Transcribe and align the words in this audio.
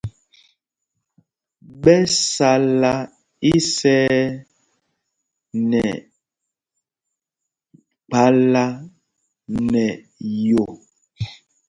Ɓɛ 1.81 1.93
sala 2.33 2.91
isɛɛ 3.53 4.17
nɛ 5.69 5.83
kphālā 8.07 8.65
nɛ 9.71 9.83
yo. 10.49 10.63